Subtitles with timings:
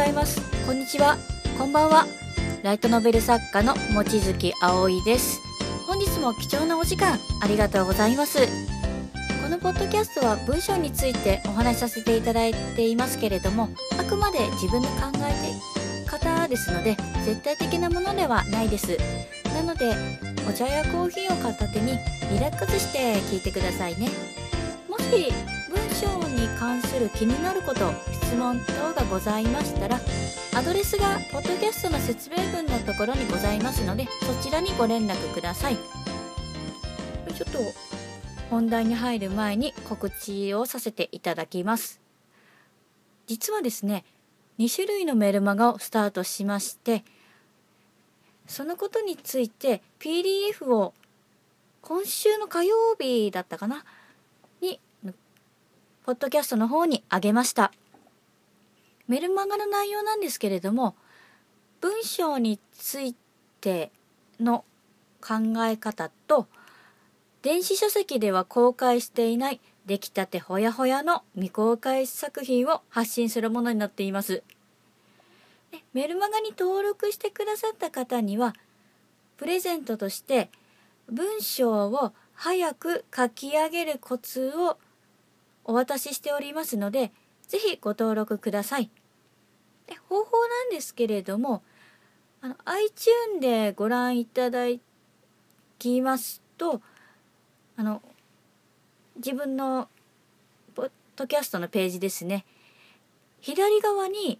[0.00, 0.40] ざいます。
[0.64, 1.18] こんにちは。
[1.58, 2.06] こんばんは。
[2.62, 5.42] ライトノベル作家の望月葵です。
[5.86, 8.38] 本日も貴重なお時間ありがとうございます。
[9.42, 13.68] このポッドキャストは文章についてお話しさせていただいていますけれども
[13.98, 16.96] あくまで自分の考えて方ですので
[17.26, 18.96] 絶対的なものではないです。
[19.54, 19.94] なので
[20.48, 21.98] お茶やコーヒーを片手に
[22.32, 24.08] リラックスして聞いてくださいね。
[24.88, 25.30] もし
[26.00, 30.00] 文章に関する気になること質問等がございましたら
[30.54, 35.76] アドレスがポッドキャストの説明文のところにございますのでそちらにご連絡ください。
[35.76, 37.58] ちょっと
[38.48, 42.00] 本題に入る前に告知をさせていただきます。
[43.26, 44.04] 実はですね
[44.58, 47.04] 2種類のメルマガをスタートしまして
[48.46, 50.94] そのことについて PDF を
[51.82, 53.84] 今週の火曜日だったかな
[56.04, 57.72] ポッドキャストの方にあげました
[59.06, 60.94] メルマガの内容なんですけれども
[61.80, 63.14] 文章につい
[63.60, 63.90] て
[64.38, 64.64] の
[65.20, 65.34] 考
[65.64, 66.46] え方と
[67.42, 74.42] 電子書籍では公開していない出来たてほやほやの未公開作品を発信するものになっています。
[75.92, 78.54] メルマガに登録してくださった方には
[79.36, 80.50] プレゼントとして
[81.10, 84.78] 文章を早く書き上げるコツを
[85.64, 87.12] お渡ししておりますので
[87.48, 88.90] 是非ご登録ください。
[89.86, 91.62] で方法なんですけれども
[92.40, 94.66] あの iTune でご覧いただ
[95.78, 96.80] きますと
[97.76, 98.02] あの
[99.16, 99.88] 自分の
[100.74, 102.44] ポッドキャストのページですね。
[103.40, 104.38] 左側に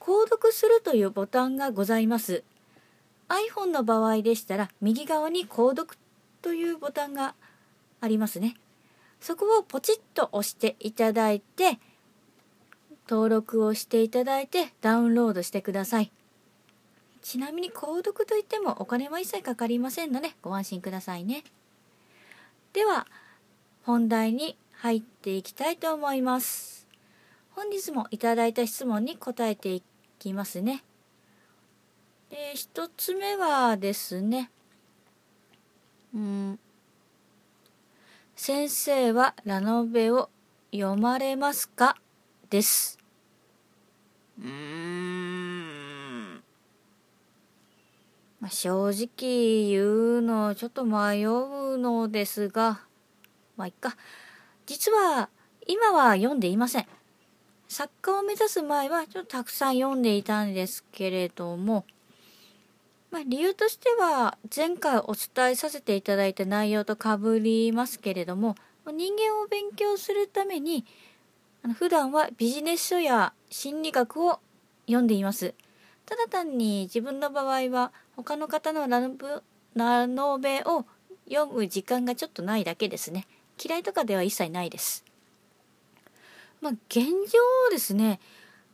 [0.00, 2.44] 購読するというボタンがございます。
[3.28, 5.98] iPhone の場合でしたら右側に購読
[6.42, 7.34] というボタンが
[8.00, 8.56] ありますね。
[9.26, 11.80] そこをポチッと押していただいて
[13.10, 16.12] 登録をしていただいてダウンロードしてください。
[17.22, 21.42] ちなみに購読といってもお金は一切かかりませんのでご安心くださいね。
[22.72, 23.08] では
[23.82, 26.86] 本題に入っていきたいと思います。
[27.50, 29.82] 本日もいただいた質問に答えてい
[30.20, 30.84] きますね。
[32.30, 34.52] で一つ目はですね
[36.14, 36.60] うん
[38.38, 40.28] 先生はラノベを
[40.70, 41.96] 読まれますか？
[42.50, 42.98] です。
[44.38, 46.34] うーん、
[48.38, 52.82] まあ、正直言うのちょっと迷うのですが
[53.56, 53.96] まあいっか。
[54.66, 55.30] 実は
[55.66, 56.86] 今は読んでいません。
[57.68, 61.86] 作家を目指す前はちょっとたくさん読んでいたんですけれども、
[63.16, 68.56] まあ、理由としては前回お伝えさせていただいた内容とかぶりますけれども
[68.86, 70.84] 人間を勉強するために
[71.78, 74.38] 普段はビジネス書や心理学を
[74.84, 75.54] 読んでいます。
[76.04, 80.84] ただ単に自分の場合は他の方のラノベを
[81.26, 83.26] 読む時間がちょっとないだけですね。
[83.58, 85.06] 嫌いとかでは一切ないです。
[86.60, 87.38] まあ現状
[87.70, 88.20] ですね、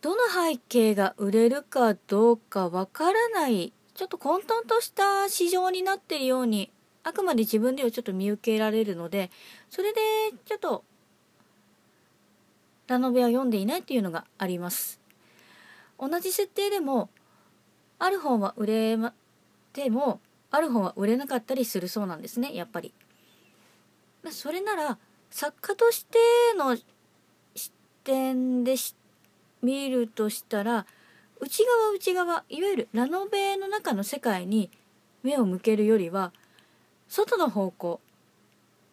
[0.00, 6.70] どの背景が売れるかどうかわからない、ちょっと混沌とした市場になっているように、
[7.04, 9.30] あくまで自分ではちょっと見受けられるので、
[9.70, 10.00] それで
[10.44, 10.84] ちょっと
[12.86, 15.00] ラノベは読んでいないっていうのがあります。
[15.98, 17.10] 同じ設定でも
[17.98, 18.98] ある本は売れ
[19.72, 20.20] ても
[20.50, 22.92] ある本は売れなかったりするそうなんですねやっぱり。
[24.30, 24.98] それなら
[25.30, 26.18] 作家として
[26.56, 26.76] の
[27.54, 27.72] 視
[28.04, 28.74] 点で
[29.62, 30.86] 見るとしたら
[31.42, 34.70] 内側内側いわゆるラノベの中の世界に
[35.24, 36.32] 目を向けるよりは
[37.08, 38.00] 外の方向、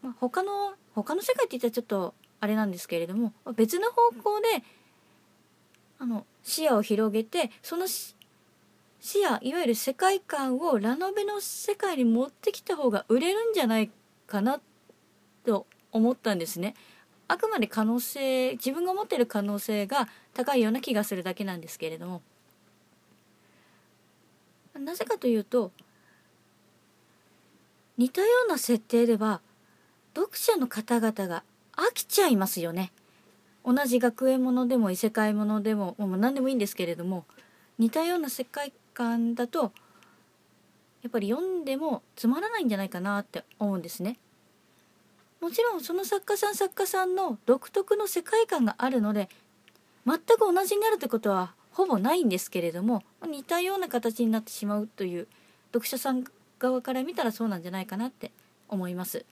[0.00, 4.62] まあ、他の他の世界って言ったらちょっとあれなんですけれども別の方向で
[5.98, 8.14] あの視野を広げてその視
[9.04, 13.90] 野いわゆる世界観をラノベの世界に持ってきた方が売れるんじゃない
[14.28, 14.60] かな
[15.44, 16.74] と思ったんですね。
[17.26, 22.22] あくまで可能性自分が持ってる可能性が高いような気がするだけなんですけれども
[24.78, 25.72] なぜかというと
[27.96, 29.40] 似たような設定では
[30.14, 31.42] 読者の方々が
[31.76, 32.92] 飽きちゃいますよね。
[33.64, 37.24] 同じ学園ものでも異世界ものでももう何でもいいんですけれども
[37.78, 39.72] 似たような世界観だと
[41.02, 44.18] やっぱり読んでもつまらないんじゃないかなって思うんですね。
[45.40, 49.28] もちろんその作家さん作家さんの独特の世界観があるので
[50.06, 55.28] 全く同じになるってことはほぼないんですけれども似たような形になってしまうという
[55.74, 56.24] 読者さん
[56.58, 58.32] 側から見たらそうなんじゃないかなって
[58.70, 59.26] 思います。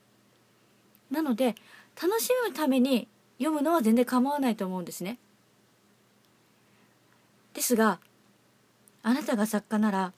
[1.09, 1.55] なので
[1.99, 3.07] 楽しむために
[3.39, 5.17] 読むのは全然構わないと思うんですね。
[7.55, 7.99] ですが
[9.01, 10.13] あなたが作家なら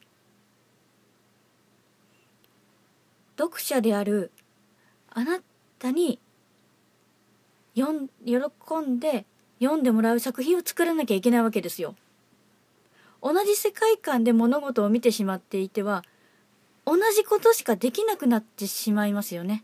[3.38, 4.32] 読者である
[5.12, 5.40] あな
[5.80, 6.20] たに
[7.74, 8.36] 読ん喜
[8.86, 9.26] んで
[9.62, 11.96] 読んでもらう作品を作らなきゃいけないわけですよ。
[13.22, 16.04] 同じ世界観で物事を見てしまっていては
[16.86, 19.64] 同じことしかできなくなってしまいますよね。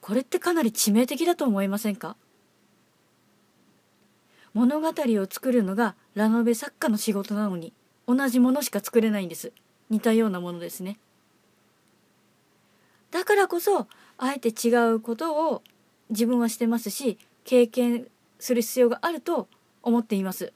[0.00, 2.16] これってかなり致命的だと思いませんか？
[4.54, 7.72] 物語を作るのがラノベ作家の仕事なのに
[8.06, 9.52] 同じものしか作れないんです。
[9.90, 10.98] 似たようなものですね。
[13.10, 13.86] だからこそ
[14.16, 15.62] あえて違うことを
[16.10, 18.06] 自分はしてますし経験
[18.38, 19.48] する必要があると
[19.82, 20.52] 思っています。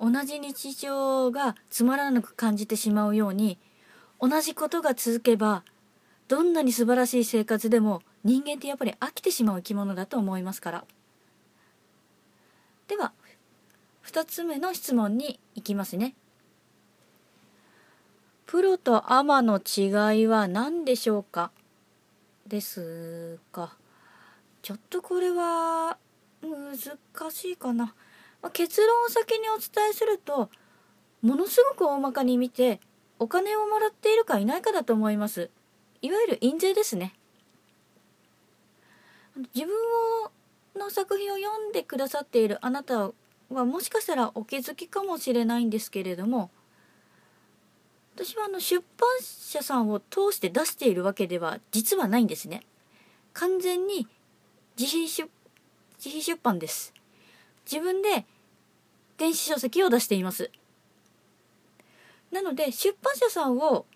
[0.00, 3.58] 同じ日常がつまらなく感じてしまうように
[4.20, 5.64] 同じことが続けば
[6.28, 10.84] どんなに素晴らしい生活でも人間ってやっぱり飽きてしまう生き物だと思いますから。
[12.88, 13.12] では
[14.06, 16.14] 2つ目の質問に行きますね。
[18.46, 21.50] プロとアマの違いは何でしょうか？
[22.46, 23.76] ですか
[24.62, 25.96] ちょっとこれは
[26.42, 27.94] 難しいかな、
[28.44, 30.50] まあ、結論を先にお伝えすると
[31.22, 32.78] ものすごく大まかに見て
[33.18, 35.48] お金をもらっているかいないかだと思います。
[36.02, 37.14] いわゆる印税ですね。
[39.54, 39.74] 自分
[40.26, 40.30] を
[40.78, 43.12] の作品を読んでくださっているあなた
[43.48, 46.50] はもしかしたらお気づきかもしれないんですけれども
[48.14, 52.62] 私はあの出版社さんを通して出しているわけでは実はないんですね。
[53.32, 54.06] 完全に
[54.78, 55.30] 自費出
[55.96, 56.92] 自費出版です。
[57.64, 58.26] 自分で
[59.18, 60.50] 電子書籍を出しています。
[62.30, 63.86] なので出版社さんを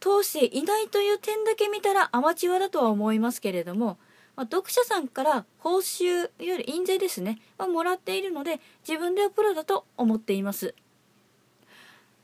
[0.00, 3.98] 通していないという点だけ見たらアマチュアだとは思いますけれども、
[4.36, 10.74] まあ、読者さんから報酬いわゆる印税ですね、まあ、もらっているので自分ではプロだと思っています。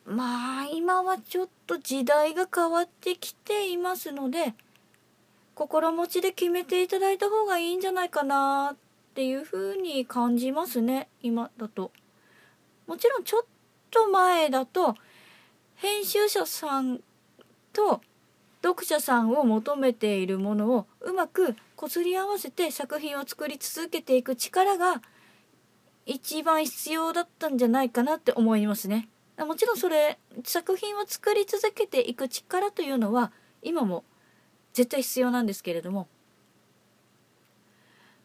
[0.06, 4.54] まあ今はちょっと時代が変わってきていますので
[5.54, 8.76] 心持ちで決めていただいた方がいいんじゃないかなっ
[9.14, 11.90] ていうふうに感じますね今だと。
[12.86, 13.42] もちろんちょっ
[13.90, 14.94] と前だと
[15.76, 17.00] 編集者さん
[17.72, 18.00] と
[18.62, 25.02] 読者さんを求めているものをうまくこすり合わせて作品を作り続けていく力が
[26.06, 29.08] 一番必要だったんじゃないかなって思いますね。
[29.38, 33.32] もちろんそれ作品を作り続けていく力というのは
[33.62, 34.04] 今も
[34.72, 36.06] 絶対必要なんですけれども、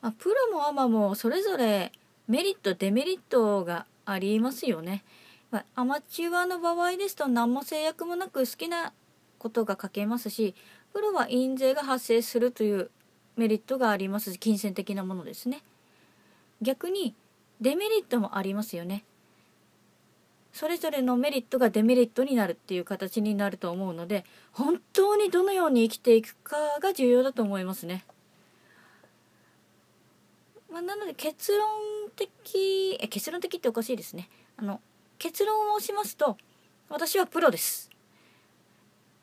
[0.02, 1.92] まあ、プロもアマもそれぞれ
[2.28, 5.04] メリットデメリットがありますよね。
[5.52, 8.94] まあ、アマチュアの場合ですと何も制約もなく好きな
[9.40, 10.54] ことが書けますし
[10.94, 12.92] プロは印税が発生するという
[13.36, 15.64] メリットがありますし金銭的なものですね
[16.62, 17.16] 逆に
[17.62, 19.04] デメリットもありますよね
[20.54, 28.04] それぞれのメリットがデメリットになるっていう形になると思うので本当にどのように生きていくかが重要だと思いますね。
[30.72, 31.60] まあ、なので結論
[32.20, 34.30] 的え結論的っておかしいですね。
[34.58, 34.82] あの
[35.18, 36.38] 結論を申しますと
[36.90, 37.90] 私はプロです。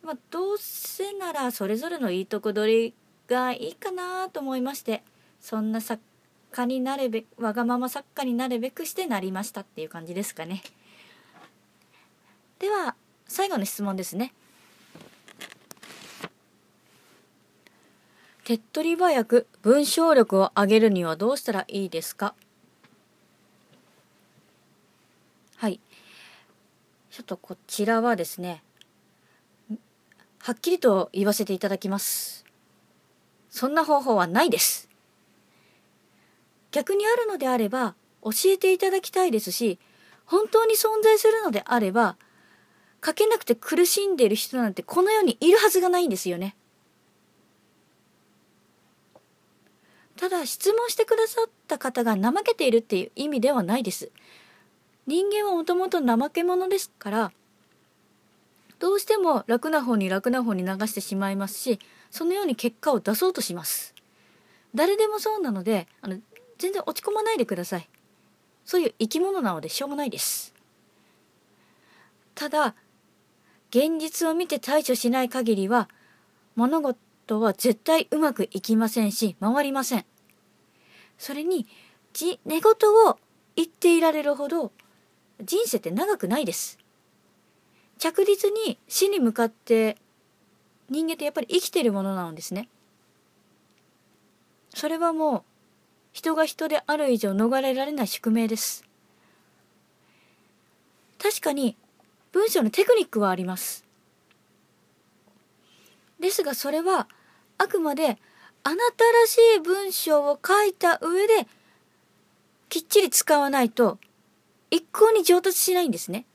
[0.02, 2.94] まあ、どうせならそれぞれのいいとこ取り
[3.26, 5.02] がいいかなと思いまして
[5.40, 6.00] そんな作
[6.52, 10.62] 家になるべわがまま作家になるべくしてなりましたっていう感じですかね
[12.60, 12.94] では
[13.26, 14.32] 最後の質問ですね
[18.44, 22.36] 手っ取り早く文章力を上げるにはどうしたらいいですか？
[25.66, 25.80] はい
[27.10, 28.62] ちょっとこちらはですね
[30.38, 32.44] はっきりと言わせていただきます。
[33.50, 34.88] そんな方法はないです。
[36.70, 39.80] 逆にあるのであれば教えていただきたいですし、
[40.24, 42.16] 本当に存在するのであれば、
[43.04, 46.54] 書けなくて苦しんでいる人なんてこの世にいるはずがないんですよね。
[50.16, 54.12] ただ質問してくださった方が怠けているっていう意味ではないです。
[55.06, 57.32] 人間はもともと怠け者ですから、
[58.78, 61.78] どうしても楽な方に楽な方に流してしまいますし
[62.10, 63.94] そのように結果を出そうとします。
[64.74, 66.18] 誰でもそうなのであの
[66.58, 67.88] 全然落ち込まないでください。
[68.64, 70.54] そういう生き物なのでしょうがないです。
[72.34, 72.74] ただ
[73.70, 75.88] 現実を見て対処しない限りは
[76.54, 80.04] 物事は絶対うまくいきませんし回りません。
[81.16, 81.66] それに
[82.20, 83.18] 寝言を
[83.56, 84.72] 言っていられるほど
[85.42, 86.78] 人生って長くないです
[87.98, 89.96] 着実に死に向かって
[90.88, 92.68] 人間ってやっぱり生きてるものなんですね。
[94.72, 95.42] それはもう
[96.12, 98.84] 人が人である以上逃れられない宿命です。
[101.18, 101.76] 確かに
[102.32, 103.84] 文章のテクニックはあります
[106.20, 107.08] ですがそれは
[107.58, 108.18] あくまで
[108.62, 111.46] あなたらしい文章を書いた上で
[112.68, 113.98] きっちり使わないと
[114.70, 116.26] 一向に上達しないんですね。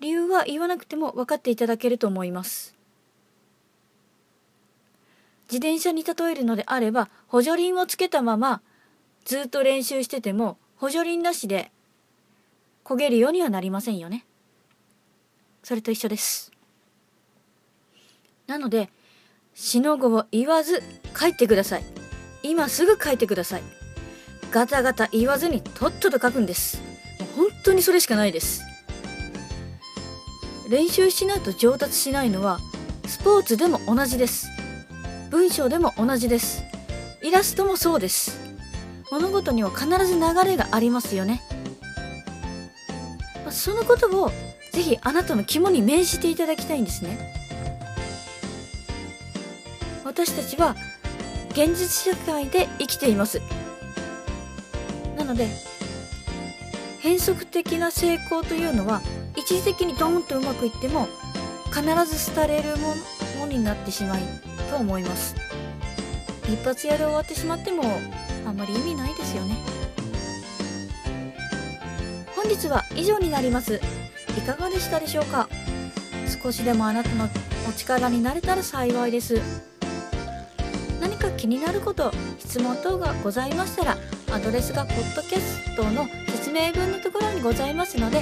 [0.00, 2.74] 理由は言わなくても分かっていただけると思います。
[5.48, 8.60] 自転車に例えるのであれば補助輪をつけたまま
[9.24, 11.70] ずっと練習してても補助輪なしで
[12.84, 14.24] 焦げるようにはなりませんよね。
[15.62, 16.52] それと一緒です。
[18.46, 18.88] なので、
[19.54, 20.80] しのごを言わず
[21.18, 21.84] 書いてください。
[22.44, 23.85] 今すぐ書いてください。
[24.50, 26.82] ガタガタ言わずにとっとと書くんです。
[27.36, 28.64] もう本当にそれしかないです。
[30.70, 32.58] 練習しないと上達しないのは
[33.06, 34.48] スポーツでも同じです。
[35.30, 36.62] 文章でも同じです。
[37.22, 38.40] イラストもそうです。
[39.10, 41.42] 物事には必ず流れがありますよね。
[43.50, 44.30] そのことを
[44.72, 47.18] ぜひあなたの肝に銘じていただきたいんですね
[50.04, 50.76] 私たちは
[51.50, 53.40] 現実社会で生きています
[55.26, 55.48] ので
[57.00, 59.02] 変則的な成功というのは
[59.36, 61.08] 一時的にドーンとうまくいっても
[61.66, 62.94] 必ず廃れるも
[63.40, 64.22] のになってしまい
[64.70, 65.34] と思います。
[66.48, 67.82] 一発屋で終わってしまっても
[68.46, 69.56] あんまり意味ないですよね。
[72.34, 73.80] 本日は以上になります。
[74.38, 75.48] いかがでしたでしょうか？
[76.42, 77.28] 少しでもあなたの
[77.68, 79.40] お力になれたら幸いです。
[81.00, 83.96] 何か気になること質問等がございましたら
[84.36, 88.20] アドレスがポッドキャストの説明文のところにございますので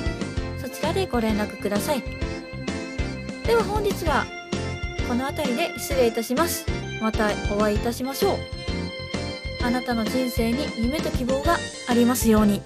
[0.59, 2.05] そちらでご連絡ください。
[3.45, 4.25] では本日は
[5.09, 6.67] この辺りで失礼いたします。
[7.03, 8.37] またお会いいたしましょう。
[9.65, 11.57] あなたの人生に夢と希望が
[11.89, 12.63] ありますように。